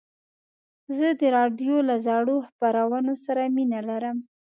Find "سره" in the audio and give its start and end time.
3.25-3.41